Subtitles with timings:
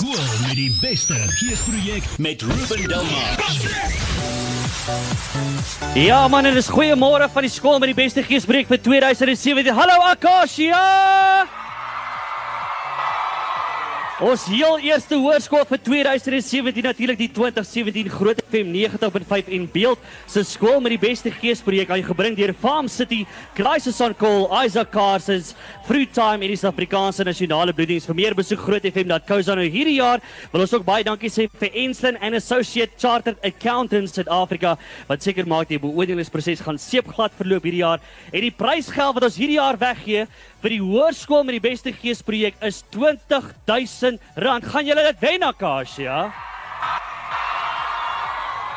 [0.00, 3.36] Skool met die beste geesprojek met Ruben Delmar.
[5.94, 9.74] Ja man, dit is goeiemôre van die skool met die beste geespreek vir 2017.
[9.76, 11.59] Hallo Akasia!
[14.20, 20.42] Ons heel eerste hoërskool vir 2017 natuurlik die 2017 Groot FM 90.5 en Beeld se
[20.44, 23.22] skool met die beste geesprojek aan gebring deur Farm City,
[23.56, 25.54] Crisis on Call, Isaac Carsons,
[25.88, 28.04] Fruit Time en die Suid-Afrikaanse Nasionale Bloeddiens.
[28.10, 29.56] Vir meer besoek grootfm.co.za.
[29.56, 30.20] Nou hierdie jaar
[30.52, 34.74] wil ons ook baie dankie sê vir Enslin and Associate Chartered Accountants Suid-Afrika
[35.08, 38.04] wat seker maak die beoordelingsproses gaan seepglad verloop hierdie jaar.
[38.34, 40.28] En die prysgeld wat ons hierdie jaar weggee
[40.60, 44.20] vir die hoërskool met die beste geesprojek is R20000.
[44.36, 46.28] Gaan julle dit wen Akasia?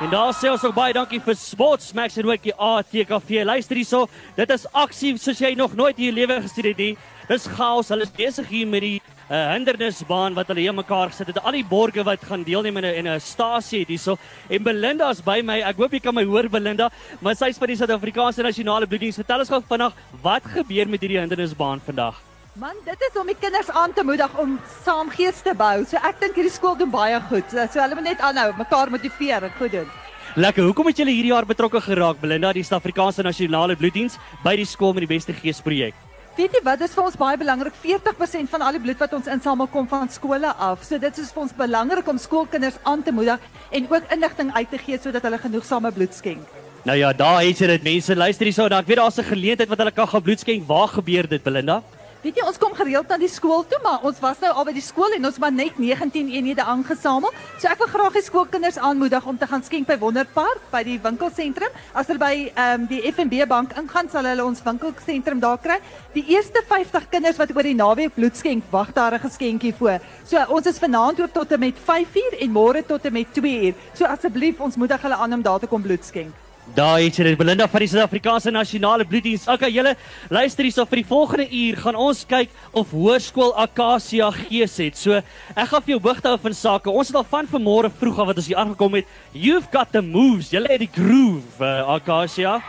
[0.04, 3.44] En daar sê ons ook baie dankie vir Sportsmax en ook die ATKV.
[3.48, 6.94] Luister hierso, dit is aksie soos jy nog nooit in jou lewe gesien het nie.
[7.30, 7.91] Dis chaos.
[7.94, 8.98] Hulle is besig hier met die
[9.34, 11.40] 'n hindernisbaan wat hulle hier mekaar gesit het.
[11.41, 14.18] Al die borgers wat gaan deelneem in 'n in 'n stasie het hierso.
[14.50, 15.62] En Belinda is by my.
[15.62, 19.16] Ek hoop jy kan my hoor Belinda, maar sy is van die Suid-Afrikaanse Nasionale Bloeddiens.
[19.16, 22.22] Vertel ons gou vinnig wat gebeur met hierdie hindernisbaan vandag.
[22.54, 25.84] Man, dit is om die kinders aan te moedig om saam gees te bou.
[25.85, 27.50] So ek dink hierdie skool doen baie goed.
[27.50, 29.90] So hulle moet net aanhou, mekaar motiveer en goed doen.
[30.35, 30.63] Lekker.
[30.63, 34.94] Hoekom het julle hierdie jaar betrokke geraak, Belinda, die Suid-Afrikaanse Nasionale Bloeddiens by die skool
[34.94, 35.94] met die beste gees projek?
[36.34, 37.76] Weet jy wat, dit is vir ons baie belangrik.
[37.77, 40.81] 40% van al die bloed wat ons insamel kom van skole af.
[40.81, 44.71] So dit is vir ons belangrik om skoolkinders aan te moedig en ook inligting uit
[44.71, 46.48] te gee sodat hulle genoegsame bloed skenk.
[46.89, 48.17] Nou ja, daar het jy dit mense.
[48.17, 50.65] Luister hierso, dan ek weet daar's 'n geleentheid wat hulle kan gaan bloed skenk.
[50.67, 51.84] Waar gebeur dit, Belinda?
[52.24, 54.71] Weet jy, ons kom gereeld na die skool toe, maar ons was nou al by
[54.77, 57.34] die skool en ons maar net 19 eenhede aangesamel.
[57.60, 60.96] So ek wil graag die skoolkinders aanmoedig om te gaan skenk by Wonderpark by die
[61.04, 61.74] winkelsentrum.
[61.91, 65.81] As hulle by ehm um, die FNB bank ingaan, sal hulle ons winkelsentrum daar kry.
[66.16, 70.00] Die eerste 50 kinders wat oor die naweek bloed skenk, wag daar 'n geskenkie voor.
[70.24, 73.75] So ons is vanaand oop tot en met 5uur en môre tot en met 2uur.
[73.94, 76.43] So asseblief, ons moedig hulle aan om daar te kom bloed skenk.
[76.72, 79.50] Daar het jy dit Belinda van die Suid-Afrikaanse Nasionale Bloeddiens.
[79.51, 79.97] Okay, julle
[80.31, 84.96] luister hierso vir die volgende uur gaan ons kyk of Hoërskool Akasia gees het.
[84.96, 86.90] So, ek gaan vir jou hoogte hou van sake.
[86.90, 89.18] Ons het al van vanmôre vroeg af wat ons hier aangekom het.
[89.35, 90.53] You've got the moves.
[90.56, 92.62] Julle het die groove, uh, Akasia.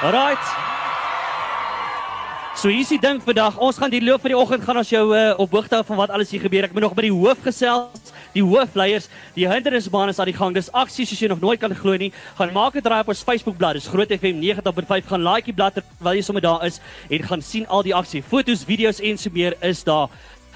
[0.00, 0.73] Alright.
[2.54, 3.58] So hier's die ding vandag.
[3.58, 5.96] Ons gaan die loop van die oggend gaan ons jou uh, op hoogte hou van
[5.96, 6.64] wat alles hier gebeur.
[6.64, 10.54] Ek moet nog by die hoof gesels die hoofleiers, die hindernisbaan is aan die gang.
[10.56, 12.12] Dis aksie soos jy nog nooit kan glo nie.
[12.38, 13.74] Gaan maak 'n draai op ons Facebookblad.
[13.74, 15.06] Dis Groot FM 90.5.
[15.06, 18.22] Gaan like die blad terwyl jy sommer daar is en gaan sien al die aksie.
[18.22, 20.08] Fotos, video's en so meer is daar.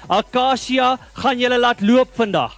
[0.07, 2.57] Akasia, gaan julle laat loop vandag?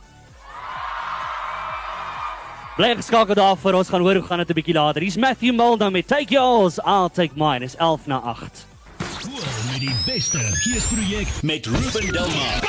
[2.77, 5.01] Bly geskakel daar vir ons gaan hoor hoe gaan dit 'n bietjie later.
[5.01, 7.65] Hier's Matthew Mulder met Take Yours, I'll Take Mine.
[7.65, 8.70] Is 11 na 8.
[9.21, 12.63] Skool met die beste geesprojek met Ruben Delmar.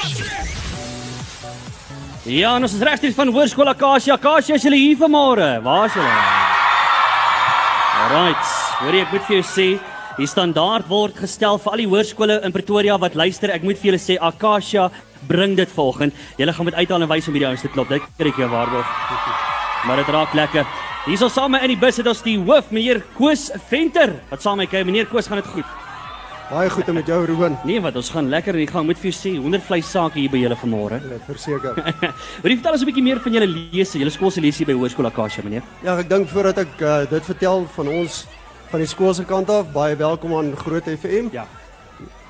[2.28, 4.18] Ja, ons is regstreeks van Hoërskool Akasia.
[4.18, 5.46] Akasia, is julle hier vanmôre?
[5.64, 6.10] Waar is julle?
[8.02, 8.50] Alright.
[8.82, 9.66] Hoor jy, ek moet vir jou sê,
[10.18, 13.54] die standaard word gestel vir al die hoërskole in Pretoria wat luister.
[13.54, 14.90] Ek moet vir julle sê Akasia
[15.30, 16.12] bring dit volgende.
[16.36, 17.88] Julle gaan met uithaal en wys om hierdie ouens te klop.
[17.96, 18.92] Dit kry ek jou waarborg.
[19.88, 20.68] Maar dit raak lekker.
[21.06, 24.18] Hierso saam in die bus het ons die hoof, meneer Koos Venter.
[24.28, 25.78] Wat saam met hy, meneer Koos, gaan dit goed?
[26.52, 27.54] Baie goed met jou Ruben.
[27.64, 28.84] Nee, wat ons gaan lekker in die gang.
[28.84, 30.98] Moet vir jou sê, honderd vleis sake hier by julle vanmôre.
[31.08, 31.78] Net verseker.
[32.44, 33.96] Wil jy vertel ons 'n bietjie meer van julle lese?
[33.96, 35.64] Julle skool se lese by Hoërskool Akasia, meneer?
[35.80, 38.18] Ja, ek dink voordat ek uh, dit vertel van ons
[38.68, 41.30] van die skool se kant af, baie welkom aan Groot FM.
[41.32, 41.46] Ja.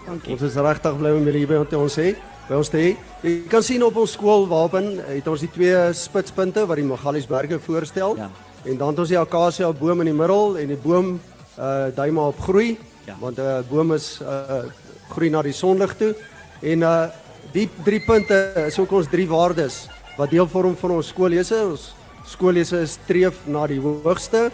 [0.06, 0.36] Dankie.
[0.36, 2.14] Ons is regtig bly om julle hier by ons te hê.
[2.46, 2.94] By ons te hê.
[3.26, 8.14] Jy kan sien op ons skoolwapen het ons die twee spitspunte wat die Magaliesberge voorstel.
[8.22, 8.30] Ja.
[8.70, 11.18] En dan het ons die akasia boom in die middel en die boom
[11.58, 12.78] uh dui maar op groei.
[13.04, 13.16] Ja.
[13.18, 14.64] Want 'n uh, boom is uh
[15.08, 16.14] groei na die sonlig toe.
[16.60, 17.06] En uh
[17.52, 21.58] die drie punte is ook ons drie waardes wat deel vorm van ons skoollese.
[21.70, 21.94] Ons
[22.26, 24.50] skoollese streef na die hoogste.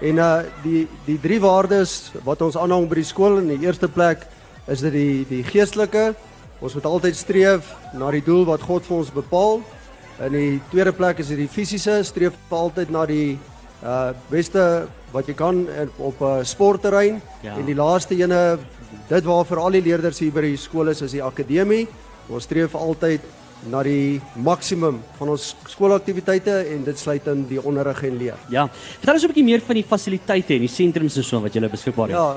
[0.00, 3.88] En uh die die drie waardes wat ons aanhang by die skool in die eerste
[3.88, 4.26] plek
[4.66, 6.14] is dit die die geestelike.
[6.60, 9.62] Ons moet altyd streef na die doel wat God vir ons bepaal.
[10.20, 13.38] In die tweede plek is dit die fisiese, streef altyd na die
[13.82, 15.66] uh beste wat jy kan
[15.98, 17.56] op 'n uh, sportterrein Ja.
[17.56, 18.58] en die laaste ene
[19.08, 21.88] dit waar vir al die leerders hier by die skool is is die akademie.
[22.28, 23.20] Ons streef altyd
[23.70, 28.36] na die maksimum van ons skoolaktiwiteite en dit sluit in die onderrig en leer.
[28.50, 28.68] Ja.
[28.98, 31.68] Vertel ons 'n bietjie meer van die fasiliteite en die sentrums en so wat julle
[31.68, 32.16] beskikbaar het.
[32.16, 32.36] Ja,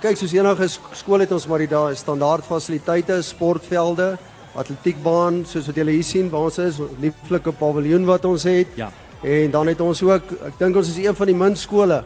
[0.00, 4.18] kyk soos enige sk- skool het ons maar die daai standaard fasiliteite, sportvelde,
[4.54, 8.66] atletiekbaan soos wat julle hier sien waar ons is, lieflike paviljoen wat ons het.
[8.76, 8.90] Ja.
[9.22, 12.04] En dan het ons ook, ek dink ons is een van die min skole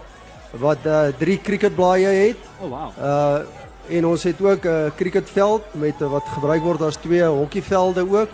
[0.59, 2.37] wat uh, drie cricketblaaie het.
[2.61, 2.91] Oh wow.
[2.99, 3.39] Uh
[3.89, 8.01] en ons het ook 'n uh, cricketveld met uh, wat gebruik word as twee hokkievelde
[8.11, 8.29] ook.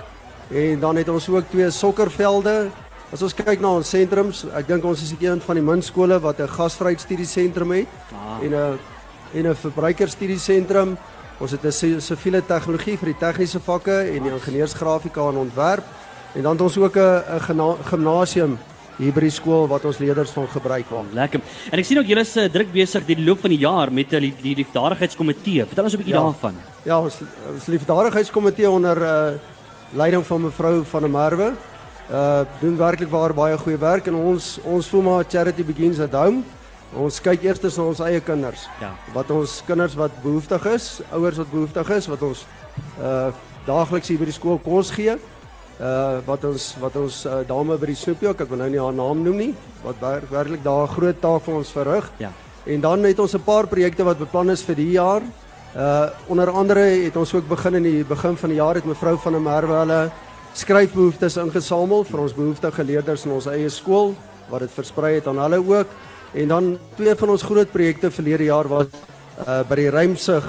[0.49, 2.69] En dan het ons ook twee sokkervelde.
[3.13, 6.21] As ons kyk na ons sentrums, ek dink ons is een van die min skole
[6.21, 8.45] wat 'n gasvryheidsstudiesentrum het Ah.
[8.45, 8.79] en 'n
[9.35, 10.97] en 'n verbruikerstudiesentrum.
[11.41, 15.85] Ons het 'n si- siviele tegnologie vir die tegniese vakke en die ingenieursgrafika en ontwerp.
[16.35, 17.23] En dan het ons ook 'n
[17.85, 18.59] gimnasium
[19.01, 21.13] hier by die skool wat ons leerders van gebruik maak.
[21.17, 21.41] Lekker.
[21.73, 24.13] En ek sien ook julle is uh, druk besig die loop van die jaar met
[24.13, 25.65] uh, die, die liefdadigheidskomitee.
[25.71, 26.23] Vertel ons 'n bietjie Ja.
[26.23, 26.55] daarvan.
[26.85, 27.17] Ja, ons
[27.55, 29.39] ons liefdadigheidskomitee onder uh
[29.93, 31.53] leiding van mevrou van der Merwe
[32.11, 36.13] uh doen werklik waar baie goeie werk en ons ons voel maar charity begins at
[36.13, 36.43] home.
[36.95, 38.69] Ons kyk eers na ons eie kinders.
[38.81, 38.93] Ja.
[39.15, 42.47] Wat ons kinders wat behoeftig is, ouers wat behoeftig is, wat ons
[43.01, 43.31] uh
[43.67, 45.17] daagliks hier by die skool kos gee.
[45.81, 48.93] Uh wat ons wat ons uh, dame by die snoepjak, ek wil nou nie haar
[48.93, 52.11] naam noem nie, wat wer, werklik daar 'n groot taak vir ons verrig.
[52.19, 52.33] Ja.
[52.67, 55.23] En dan het ons 'n paar projekte wat beplan is vir die jaar.
[55.77, 59.17] Uh onder andere het ons ook begin in die begin van die jaar het mevrou
[59.17, 60.11] van der Merwe hulle
[60.53, 64.15] skryfbehoeftes ingesamel vir ons behoeftige leerders in ons eie skool
[64.51, 65.87] wat dit versprei het aan hulle ook.
[66.35, 68.87] En dan twee van ons groot projekte verlede jaar was
[69.49, 70.45] uh by die Rymsig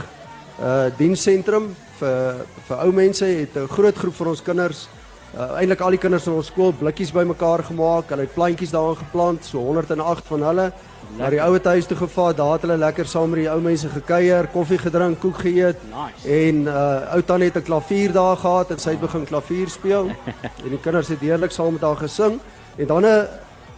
[0.59, 4.87] uh dienssentrum vir vir ou mense het 'n groot groep van ons kinders
[5.35, 8.09] uh, eintlik al die kinders in ons skool blikkies bymekaar gemaak.
[8.09, 10.71] Hulle het plantjies daarin geplant, so 108 van hulle.
[11.17, 13.89] Na die ouer huis toe gevaar, daar het hulle lekker saam met die ou mense
[13.91, 15.81] gekuier, koffie gedrink, koek geëet.
[15.91, 16.23] Nice.
[16.27, 20.11] En uh ou tannie het 'n klavier daar gehad en sy het begin klavier speel.
[20.63, 22.39] en die kinders het heerlik saam met haar gesing.
[22.77, 23.27] En dan 'n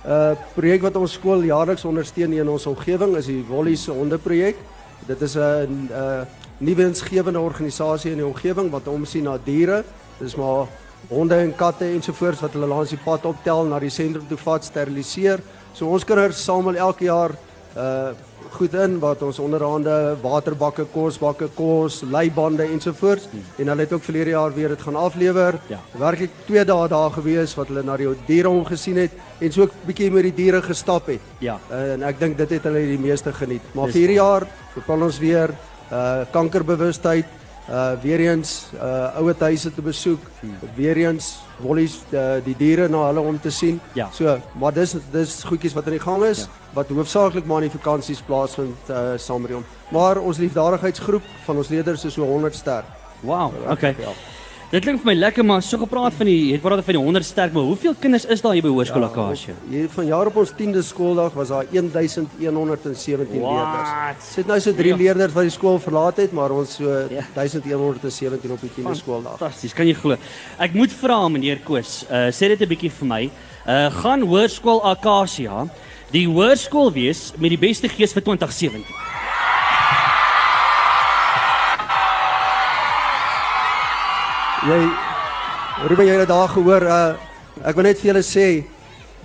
[0.06, 4.56] uh projek wat ons skool jaarliks ondersteun in ons omgewing is die Wollies hondeprojek.
[5.08, 6.22] Dit is 'n uh
[6.58, 9.84] nuwensgewende organisasie in die omgewing wat omsien na diere.
[10.20, 10.68] Dis maar
[11.10, 14.66] honde en katte ensovoorts wat hulle langs die pad optel na die sentrum toe vat
[14.66, 15.44] steriliseer.
[15.74, 17.36] So ons kinders samel elke jaar
[17.78, 18.14] uh
[18.54, 24.36] goed in wat ons onderhande waterbakke, kosbakke, kos, leibande ensovoorts en hulle het ook verlede
[24.36, 25.58] jaar weer dit gaan aflewer.
[25.72, 25.80] Ja.
[25.98, 29.74] Werklik 2 dae daar gewees wat hulle na die diere omgesien het en so ook
[29.88, 31.32] bietjie met die diere gestap het.
[31.42, 31.58] Ja.
[31.72, 33.74] Uh, en ek dink dit het hulle die meeste geniet.
[33.74, 34.46] Maar vir hierdie jaar
[34.76, 35.56] beplan ons weer
[35.94, 40.20] uh kankerbewustheid uh weer eens uh ouer huise te besoek,
[40.76, 43.80] weer eens wollies uh, die diere na hulle om te sien.
[43.94, 44.10] Ja.
[44.12, 46.48] So, maar dis dis goedjies wat aan die gang is Ja.
[46.74, 49.66] wat hoofsaaklik maar in die vakansies plaasvind uh hom.
[49.92, 52.86] Maar ons liefdadigheidsgroep van ons leerders is so 100 sterk.
[53.22, 53.54] Wow.
[53.70, 53.96] Okay.
[54.00, 54.33] Ja.
[54.74, 57.26] Dit klink vir my lekker maar so gepraat van die het praat van die 100
[57.28, 59.54] sterk, maar hoeveel kinders is daar hier by Hoërskool Akasia?
[59.70, 63.54] Hier van jaar op ons 10de skooldag was daar 1117 What?
[63.54, 63.92] leerders.
[64.34, 64.98] Sit nou so 3 Ja.
[64.98, 67.22] leerders wat die skool verlaat het, maar ons so Ja.
[67.36, 69.38] 1117 op die 10de skooldag.
[69.38, 70.18] Fantasties, kan jy glo.
[70.58, 73.30] Ek moet vra meneer Koos, uh sê dit 'n bietjie vir my.
[73.68, 75.68] Uh gaan Hoërskool Akasia
[76.12, 78.84] die hoërskool wees met die beste gees vir 2017?
[84.64, 84.80] Jy
[85.90, 87.14] Ruben jy het daar gehoor uh
[87.64, 88.46] ek wil net vir julle sê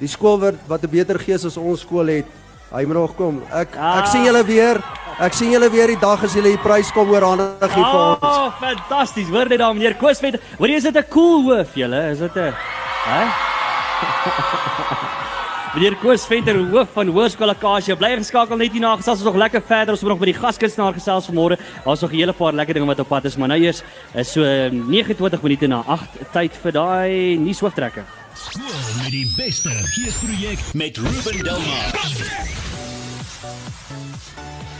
[0.00, 2.26] die skool wat wat 'n beter gees as ons skool het.
[2.72, 3.42] Hy moet nog kom.
[3.52, 4.82] Ek ek sien julle weer.
[5.18, 8.18] Ek sien julle weer die dag as julle die prys kom oorhandig hier vir ons.
[8.22, 9.28] Oh, fantasties.
[9.28, 10.40] Hoor net daar meneer Koos vet.
[10.58, 12.10] Hoor jy is dit 'n cool hoof julle?
[12.10, 12.54] Is dit 'n
[13.06, 13.22] hè?
[15.74, 18.94] Meneer Koos Venter, hoof van Hoërskool Akasia, bly geskakel net hierna.
[18.96, 19.92] Gesels ons nog lekker verder.
[19.92, 21.58] Ons moet nog by die gaskunstenaar gesels vanmôre.
[21.84, 23.82] Daar's nog 'n hele paar lekker dinge wat op pad is, maar nou eers
[24.14, 28.04] is so 29 minute na 8 tyd vir daai nuushooftrekker.
[28.34, 31.92] Skool met die beste geesprojek met Ruben Delmar.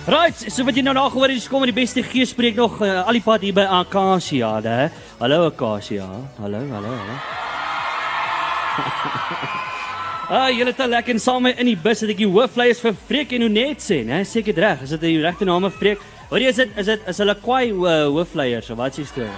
[0.07, 3.07] Right, so wat jy nou nagehoor het, is kom met die beste geespreek nog uh,
[3.07, 4.89] al die pad hier by Akasia, hè.
[5.19, 6.09] Hallo Akasia.
[6.41, 7.17] Hallo, hallo, hallo.
[10.29, 13.31] Ah, julle het lekker en saam in die bus het ek die hoofvleiers vir Freek
[13.33, 14.19] en Onet sê, né?
[14.29, 14.83] Seker reg.
[14.85, 16.03] Is dit die regte name Freek?
[16.29, 19.33] Hoor jy is dit is dit is hulle kwai uh, hoofvleiers of wat s'ie storie?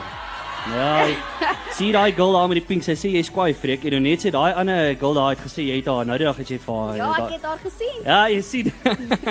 [0.75, 1.07] Ja.
[1.77, 4.35] Sien daai girl daar met die pink, sy sê jy's kwai Freek en Onet sê
[4.35, 6.83] daai ander girl daar het gesê jy het haar nou die dag het jy vir
[6.83, 6.99] haar.
[6.99, 8.03] Ja, ek het haar gesien.
[8.03, 8.75] Ja, jy sien.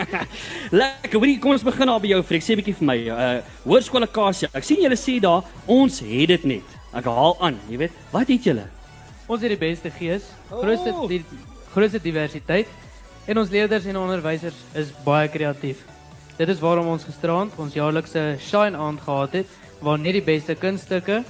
[0.80, 1.20] Lekker.
[1.20, 2.48] Hoorie, kom ons begin daar by jou Freek.
[2.48, 3.00] Sê 'n bietjie vir my.
[3.12, 3.30] Uh
[3.68, 4.56] Hoërskool Akasia.
[4.56, 6.75] Ek sien julle sê daar ons het dit net.
[6.96, 8.04] Ek haal aan, jy weet.
[8.16, 8.70] Wat het julle?
[9.29, 10.62] Ons het die beste gees, Oh.
[10.63, 11.24] grootste die
[11.74, 12.67] grootste diversiteit
[13.29, 15.83] en ons leerders en onderwysers is baie kreatief.
[16.38, 19.48] Dit is waarom ons gisterand ons jaarlikse Shine aand gehad het
[19.81, 21.24] waar net die beste kunststukke,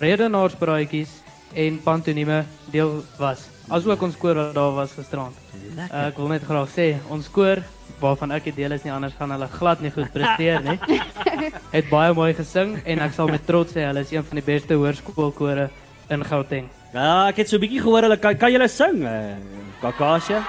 [0.00, 1.10] redenaarspraatjies
[1.54, 3.48] en pantomime deel was.
[3.68, 5.34] Asook ons koor wat daar was gisterand.
[5.76, 7.60] Uh, ek wil net graag sê ons koor
[8.00, 10.78] waarvan ek 'n deel is nie anders gaan hulle glad nie goed presteer nie.
[11.76, 14.46] Het baie mooi gesing en ek sal met trots sê hulle is een van die
[14.54, 15.68] beste hoërskoolkore
[16.10, 16.68] in Gauteng.
[16.94, 19.36] Ja, ek het so 'n bietjie gehoor hulle kan kan julle sing, uh,
[19.82, 20.42] Akasia?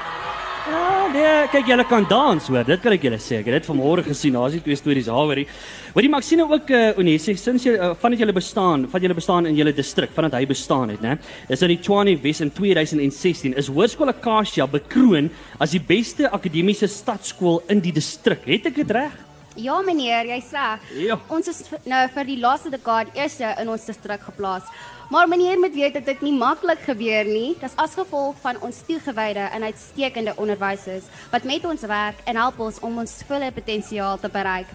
[0.69, 2.63] Ja, nee, kyk julle kan dans hoor.
[2.63, 3.39] Dit kan ek julle sê.
[3.39, 4.34] Ek het dit vanmôre gesien.
[4.34, 5.39] Daar's die twee stories daaroor.
[5.39, 9.15] Ek sien nou ook uh Onie sê sinds jy uh, vandat julle bestaan, van julle
[9.15, 11.17] bestaan in julle distrik, vandat hy bestaan het, né?
[11.50, 15.29] Is in die Tshwane Wes in 2016 is Hoërskool Acacia bekroon
[15.60, 18.46] as die beste akademiese stadskool in die distrik.
[18.46, 19.12] Het ek dit reg?
[19.58, 20.67] Ja meneer, jy sê.
[21.03, 21.17] Ja.
[21.27, 24.63] Ons is nou vir die laaste dekade eerste in ons distrik geplaas.
[25.10, 27.56] Maar meneer moet weet dat dit nie maklik gebeur nie.
[27.60, 32.60] Dis as gevolg van ons toegewyde en uitstekende onderwysers wat met ons werk en help
[32.60, 34.68] ons om ons volle potensiaal te bereik.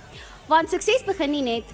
[0.50, 1.64] Want sukses begin nie net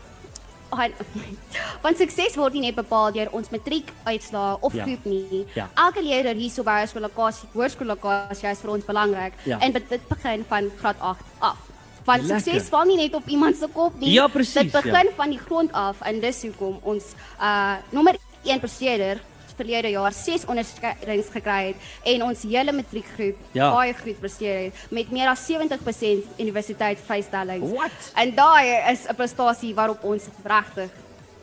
[1.82, 4.84] Want sukses word nie net bepaal deur ons matriekuitslae of Ja.
[4.84, 5.46] groep nie.
[5.54, 5.66] Ja.
[5.74, 9.58] Elke leerder hierso by ons skoollokasie, hoërskoollokasie is vir ons belangrik Ja.
[9.58, 11.56] en dit dit begin van graad 8 af.
[12.04, 12.40] Want Lekker.
[12.52, 14.12] sukses val nie net op iemand se kop nie.
[14.12, 17.04] Ja, presies, Dit begin van die grond af en dis hoekom ons
[17.40, 19.20] uh nommer 1 presteerder
[19.60, 21.76] verlede jaar 6 onderskeidings gekry het
[22.14, 23.70] en ons hele matriekgroep Ja.
[23.74, 27.70] baie goed presteer het met meer as 70% universiteit vrystellings.
[27.76, 28.12] What?
[28.14, 30.90] En daai is 'n prestasie waarop ons regtig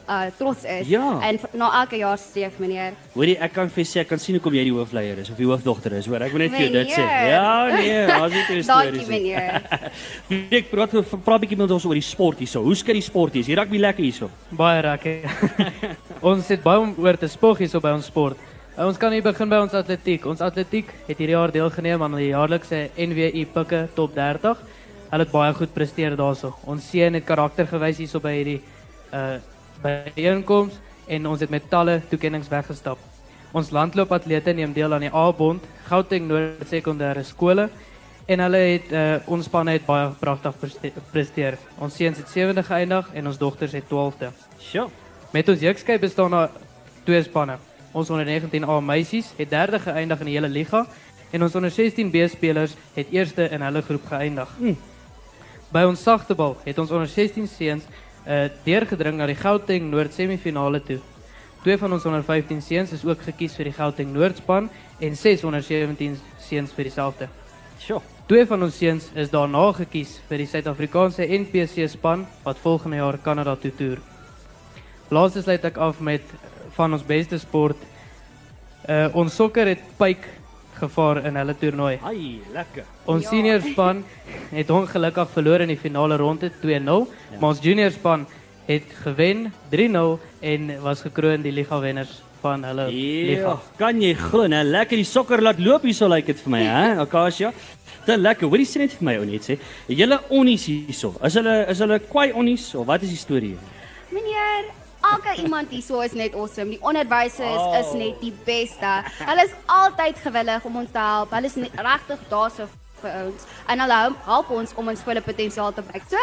[0.08, 1.20] uh trots is Ja.
[1.22, 2.94] en na elke jaar streef meneer.
[3.14, 5.46] Hoorie, ek kan vir sê ek kan sien hoekom jy die hoofleier is of die
[5.46, 6.22] hoofdogter is, hoor.
[6.24, 7.04] Ek wil net vir jou dit sê.
[7.30, 9.62] Ja, nee, daar's nie twee stories Dankie meneer.
[10.60, 10.92] Ek praat
[11.26, 12.64] praat 'n bietjie met ons oor die sport hierso.
[12.64, 13.42] Hoe skat die sport hier?
[13.42, 14.30] Is die rugby lekker hierso?
[14.52, 15.20] Baie rakke.
[16.32, 18.38] ons het baie om oor te spog hierso by ons sport.
[18.78, 20.26] Uh, ons kan hier begin by ons atletiek.
[20.26, 24.58] Ons atletiek het hierdie jaar deelgeneem aan die jaarlikse NWI Pikke Top 30.
[25.12, 26.54] Hulle het baie goed presteer daarso.
[26.66, 28.62] Ons seun het karakter gewys hierso by hierdie
[29.12, 29.38] uh
[29.81, 32.98] byeenkoms en ons het met talle toekenninge weggestap.
[33.55, 37.69] Ons landloopatlete neem deel aan die A-bond Gauteng Noord Sekondêre skole
[38.27, 41.57] en hulle het uh, ons spanne het baie pragtig preste- presteer.
[41.79, 44.34] Ons seuns het 7de geëindig en ons dogters het 12de.
[44.60, 44.89] Sjoe.
[45.31, 46.51] Met ons jeugskei bestaan daar
[47.07, 47.55] twee spanne.
[47.96, 50.84] Ons onder 19A meisies het derde geëindig in die hele liga
[51.31, 54.51] en ons onder 16B spelers het eerste in hulle groep geëindig.
[55.72, 57.88] By ons sagtebal het ons onder 16 seuns
[58.27, 61.00] uh, deurgedring na die Gauteng Noord semifinale toe.
[61.63, 64.69] Twee van ons onder 15 seuns is ook gekies vir die Gauteng Noord span
[65.00, 67.29] en 6 onder 17 seuns vir dieselfde.
[67.79, 68.01] Sjoe.
[68.27, 73.17] Twee van ons seuns is daarna gekies vir die Suid-Afrikaanse NPC span wat volgende jaar
[73.24, 74.01] Kanada toe toer.
[75.10, 76.34] Laastens sluit ek af met
[76.75, 77.79] van ons beste sport.
[78.88, 80.27] Uh ons sokker het pyk
[80.79, 81.98] gevaar in hulle toernooi.
[82.03, 82.84] Ai, lekker.
[83.05, 83.29] Ons Ja.
[83.29, 84.03] senior span
[84.51, 87.39] het ongelukkig verloor in die finale ronde 2-0, ja.
[87.39, 88.25] maar ons junior span
[88.67, 93.60] het gewen 3-0 en was gekroon die liga wenners van hulle Ja, liga.
[93.77, 94.63] kan jy glo, né?
[94.63, 96.98] Lekker die sokker laat loop hierso lyk dit vir my, hè?
[97.05, 97.51] Akasia.
[98.05, 98.48] Dit lekker.
[98.48, 99.57] Hoorie sê net vir my ou net sê.
[99.88, 101.15] Julle onnies hierso.
[101.24, 103.55] Is hulle is hulle kwai onnies of wat is die storie?
[103.55, 103.57] hier?
[104.12, 104.69] Meneer,
[105.12, 106.70] elke iemand hierso is net awesome.
[106.70, 107.78] Die onderwysers Oh.
[107.80, 108.92] is net die beste.
[109.20, 111.32] Hulle is altyd gewillig om ons te help.
[111.32, 112.68] Hulle is regtig daar so
[113.02, 113.44] vir ons.
[113.68, 116.04] En hulle help- ons om ons volle potensiaal te bereik.
[116.10, 116.18] So,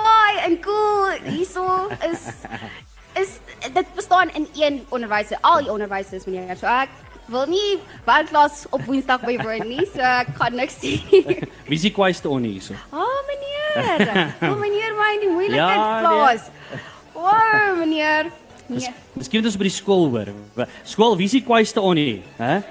[0.00, 1.10] hi en cool.
[1.24, 2.26] Hierso is
[3.20, 3.38] is
[3.74, 6.56] dit bestaan in een onderwyser, al die onderwysers meneer.
[6.56, 6.88] So ek
[7.30, 10.94] wil nie werkklas op Woensdag bywoon nie, so ek gaan niks sê.
[11.66, 12.74] Wie is die kwaiste onnie hierso?
[12.90, 14.32] Ah, oh, meneer.
[14.40, 16.48] Wil meneer my in die Ja, moeilikheid plaas?
[17.20, 18.30] Wow, meneer.
[18.70, 18.92] Nee.
[19.18, 20.28] Miskien moet ons by die skool hoor.
[20.86, 22.60] Skool, wie is die kwaiste onnie, hè?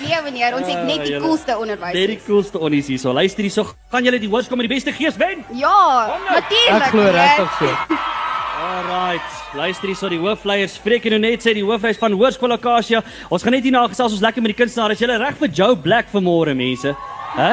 [0.00, 2.24] Nee, meneer, ons het net die julle- coolste Net die onderwysers.
[2.26, 3.12] coolste onnies hierso.
[3.12, 3.64] Luister hierso.
[3.90, 5.44] Gaan julle die hoërskool met die beste gees wen?
[5.58, 6.82] Ja, natuurlik.
[6.82, 7.66] Ek glo regtig so.
[8.70, 9.30] Alright.
[9.56, 13.02] Luister hierso die hoofleiers spreek en nou net sê die hoofhuis van Hoërskool Acacia.
[13.32, 14.94] Ons gaan net hier na gesels ons lekker met die kunstenaars.
[14.98, 16.94] Is julle reg vir Joe Black vanmôre mense?
[17.36, 17.50] Hæ?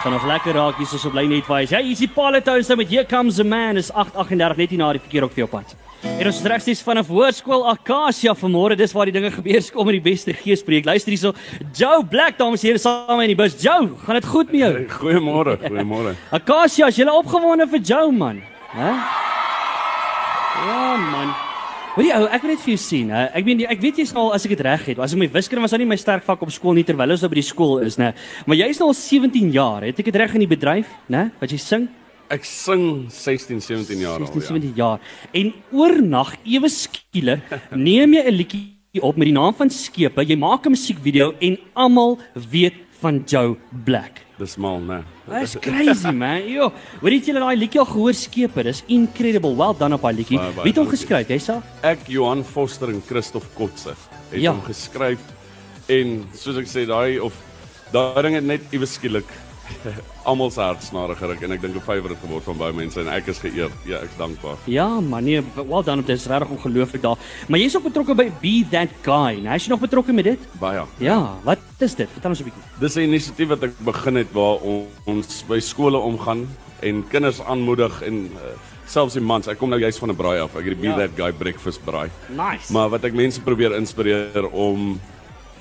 [0.00, 1.72] Gaan nog lekker raak hier soos op lyn net wys.
[1.74, 4.78] Ja, hier is die Palatone nou met Here Comes a Man is 8:38 net hier
[4.80, 5.74] na die verkeer ook vir jou pad.
[6.02, 8.78] En ons is regstreeks vanaf Hoërskool Acacia vanmôre.
[8.80, 9.60] Dis waar die dinge gebeur.
[9.74, 10.88] Kom met die beste geespreek.
[10.88, 11.34] Luister hierso.
[11.76, 13.60] Joe Black dames en here saam in die bus.
[13.60, 14.72] Joe, gaan dit goed met jou?
[15.02, 16.16] Goeiemôre, goeiemôre.
[16.40, 18.40] Acacia, is jy opgewonde vir Joe man?
[18.72, 18.96] Hæ?
[20.64, 21.49] Ja man.
[21.96, 23.24] Weet jy ou, ek wil net vir jou sien, hè.
[23.34, 25.64] Ek meen ek weet jy's al as ek dit reg het, as ek my wiskunde
[25.64, 27.80] was nou nie my sterk vak op skool nie terwyl ons nou by die skool
[27.82, 28.12] is, né.
[28.46, 31.24] Maar jy's nou al 17 jaar, het ek dit reg in die bedryf, né?
[31.40, 31.88] Wat jy sing?
[32.30, 34.44] Ek sing 16, 17 jaar 16, al.
[34.44, 34.52] Ja.
[34.54, 35.08] 17 jaar.
[35.34, 37.42] En oornag ewe skielik
[37.74, 40.22] neem jy 'n liedjie op met die naam van Skepe.
[40.22, 44.20] Jy maak 'n musiekvideo en almal weet van Joe Black.
[44.38, 45.02] Dis mal, né?
[45.28, 46.46] That's crazy man.
[46.56, 46.70] Yo,
[47.04, 48.64] weet jy julle daai liedjie al gehoor Skepe?
[48.66, 49.52] Dis incredible.
[49.58, 50.38] Well done op daai liedjie.
[50.62, 51.28] Wie het hom geskryf?
[51.32, 51.58] Jy sa?
[51.86, 53.94] Ek Johan Foster en Christof Kotse
[54.30, 54.52] het Ja.
[54.52, 55.20] hom geskryf
[55.90, 57.34] en soos ek sê daai of
[57.92, 59.26] daai ding het net iewes skielik
[60.30, 63.26] almal se hartsnare geruk en ek dink 'n favourite geword van baie mense en ek
[63.28, 63.72] is geëerd.
[63.86, 64.56] Ja, ek's dankbaar.
[64.66, 67.16] Ja, man, nee, well done, dit is regtig ongelooflik daar.
[67.48, 69.40] Maar jy's ook betrokke by Be That Guy.
[69.42, 70.38] Nou, is jy nog betrokke met dit?
[70.60, 70.82] Baie.
[70.98, 72.08] Ja, wat is dit?
[72.12, 72.62] Vertel ons 'n bietjie.
[72.80, 76.46] Dis 'n inisiatief wat ek begin het waar on- ons by skole omgaan
[76.82, 78.40] en kinders aanmoedig en uh,
[78.86, 79.46] selfs die mans.
[79.48, 80.56] Ek kom nou juist van 'n braai af.
[80.56, 80.96] Ek het die Be Ja.
[80.96, 82.10] That Guy breakfast braai.
[82.28, 82.72] Nice.
[82.72, 85.00] Maar wat ek mense probeer inspireer om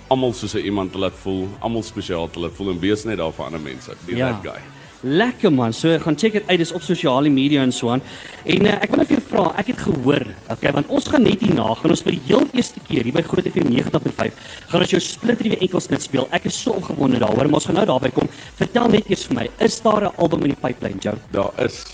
[0.10, 3.18] almal soos 'n iemand te laat voel, almal spesiaal te laat voel en wees net
[3.18, 3.92] daar vir ander mense.
[4.06, 4.32] Be Ja.
[4.32, 4.62] that guy.
[5.01, 5.74] Lekker man.
[5.74, 6.58] So gaan check dit uit.
[6.60, 8.01] Dis op sosiale media en so aan.
[8.44, 11.24] En uh, ek wil net vir jou vra, ek het gehoor, okay, want ons gaan
[11.24, 14.34] net hierna gaan ons vir die heel eerste keer hier by Groot FM 90.5
[14.68, 16.28] gaan ons jou split nuwe enkelsnit speel.
[16.36, 18.28] Ek is so opgewonde daaroor, maar ons gaan nou daarby kom.
[18.60, 21.16] Vertel net eers vir my, is daar 'n album in die pipeline, Joe?
[21.32, 21.86] Daar is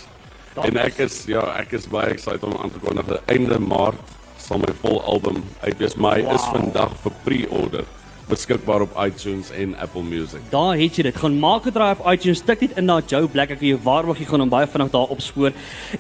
[0.64, 4.00] en ek is ja, ek is baie excited om aan te kondig dat einde Maart
[4.40, 5.96] sal my vol album uit wees.
[5.96, 6.34] Maar hy wow.
[6.34, 7.86] is vandag vir pre-order
[8.30, 10.42] beskikbaar op iTunes en Apple Music.
[10.50, 11.18] Daar het jy dit.
[11.18, 13.50] Gaan maak 'n draai op iTunes, tik dit in na Joe Black.
[13.50, 15.52] Ek kan jou waarborg jy gaan hom baie vinnig daar opspoor.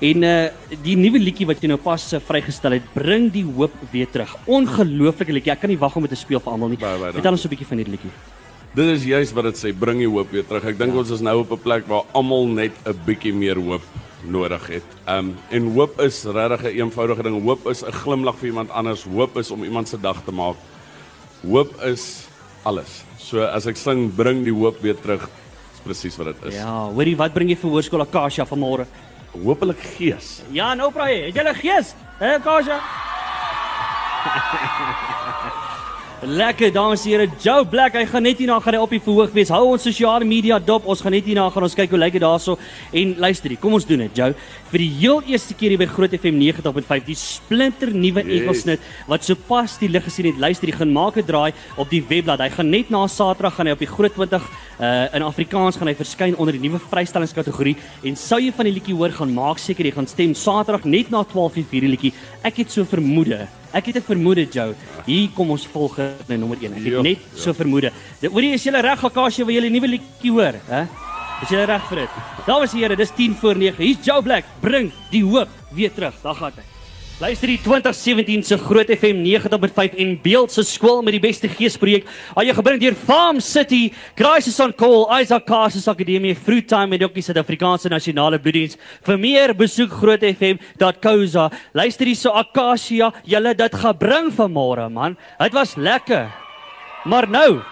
[0.01, 0.49] En uh
[0.83, 4.35] die nuwe liedjie wat jy nou pas uh, vrygestel het, bring die hoop weer terug.
[4.45, 5.51] Ongelooflike liedjie.
[5.51, 6.77] Ek kan nie wag om dit te speel vir almal nie.
[6.77, 8.11] Baie, baie Vertel ons 'n bietjie van hierdie liedjie.
[8.75, 10.65] Dit is juist wat dit sê, bring die hoop weer terug.
[10.65, 10.99] Ek dink ja.
[10.99, 13.81] ons is nou op 'n plek waar almal net 'n bietjie meer hoop
[14.27, 14.83] nodig het.
[15.07, 17.43] Um en hoop is regtig 'n eenvoudige ding.
[17.43, 19.03] Hoop is 'n glimlag vir iemand anders.
[19.03, 20.55] Hoop is om iemand se dag te maak.
[21.45, 22.27] Hoop is
[22.65, 23.03] alles.
[23.21, 25.27] So as ek sing bring die hoop weer terug,
[25.73, 26.55] is presies wat dit is.
[26.59, 28.85] Ja, hoorie, wat bring jy vir hoërskool Akasia vanmôre?
[29.35, 30.39] Hoopelik gees.
[30.55, 31.27] Ja, nou praai.
[31.27, 31.93] Het jy 'n gees?
[32.19, 32.79] Hè, Akasia?
[36.25, 39.33] Lekker dames en here, Joe Black, hy gaan net hierna gaan hy op die verhoog
[39.35, 39.51] wees.
[39.53, 40.87] Hou ons sosiale media dop.
[40.89, 42.55] Ons gaan net hierna gaan ons kyk hoe lyk dit daarso
[42.97, 43.59] en luister hier.
[43.61, 44.31] Kom ons doen dit, Joe.
[44.71, 48.39] Vir die heel eerste keer hier by Groot FM 90.5, die splinter nuwe Yes.
[48.39, 50.39] Engelsnit wat sopas die lig gesien het.
[50.41, 52.41] Luister, hy gaan maak 'n draai op die webblad.
[52.41, 54.41] Hy gaan net na Saterdag gaan hy op die Groot 20
[54.79, 58.73] uh in Afrikaans gaan hy verskyn onder die nuwe vrystellingskategorie en sou jy van die
[58.73, 62.13] liedjie hoor gaan maak seker jy gaan stem Saterdag net na 12:00 vir die liedjie.
[62.43, 63.47] Ek het so vermoede.
[63.75, 64.73] Ek het 'n vermoede, Joe.
[65.05, 66.73] Hier kom ons volgende nommer 1.
[66.73, 67.39] Ek het Ja, net ja.
[67.41, 67.91] so vermoede.
[68.21, 70.81] Dit hoorie is julle reg Akasie wil julle nuwe liedjie hoor, hè?
[71.41, 72.09] Is julle reg vir dit?
[72.45, 73.83] Dames en here, dis 10 voor 9.
[73.83, 74.45] Hier's Joe Black.
[74.61, 76.13] Bring die hoop weer terug.
[76.21, 76.74] Daar gaan hy.
[77.15, 82.03] Luister die 2017 se Groot FM 90.5 en Beeld se skool met die beste geesprojek.
[82.35, 83.85] Al jy gebring deur Farm City,
[84.19, 88.75] Crisis on Call, Isaac Carson Akademie, Fruit Time en ook die Suid-Afrikaanse Nasionale Bloeddiens.
[89.07, 91.47] Vir meer besoek grootfm.co.za.
[91.79, 95.15] Luister hierso Akasia, julle dit gebring vanmôre man.
[95.39, 96.27] Dit was lekker.
[97.07, 97.63] Maar nou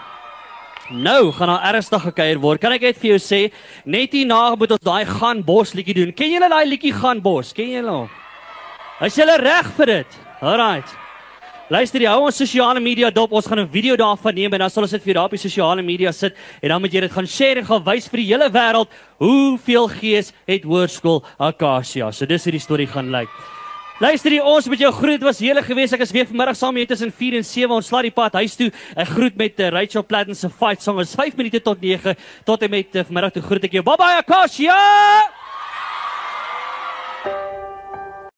[0.93, 2.63] Nou gaan daar ernstig gekuier word.
[2.63, 3.45] Kan ek net vir jou sê,
[3.83, 6.11] net hierna moet ons daai gaan bos liedjie doen.
[6.15, 7.51] Ken julle daai liedjie gaan bos?
[7.55, 8.11] Ken julle hom?
[9.01, 10.19] Is julle reg vir dit?
[10.43, 10.91] Alraight.
[11.73, 13.31] Luister, jy hou ons sosiale media dop.
[13.33, 15.31] Ons gaan 'n video daarvan neem en dan sal ons dit vir jou daar op
[15.31, 18.17] die sosiale media sit en dan moet jy dit gaan share en gaan wys vir
[18.17, 22.11] die hele wêreld hoeveel gees het Hoërskool Akasia.
[22.11, 23.29] So dis hoe die storie gaan lyk.
[23.99, 25.93] Luister hier, ons met jou groet was hele gewees.
[25.93, 27.71] Ek is weer vanmiddag saam met jou tussen 4 en 7.
[27.71, 28.71] Ons slaat die pad huis toe.
[28.95, 30.99] Ek groet met uh, Rachel Platten se fight song.
[30.99, 33.83] Is 5 minute tot 9 tot en met uh, vanmiddag toe groet ek jou.
[33.83, 35.42] Bye bye Akasia.